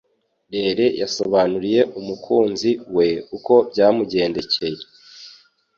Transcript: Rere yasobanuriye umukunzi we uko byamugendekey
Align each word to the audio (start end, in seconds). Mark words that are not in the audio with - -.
Rere 0.53 0.85
yasobanuriye 1.01 1.81
umukunzi 1.99 2.71
we 2.95 3.07
uko 3.37 3.53
byamugendekey 3.69 4.75